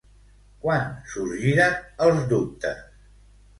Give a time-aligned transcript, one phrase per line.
[0.63, 2.83] Quan sorgiren els dubtes?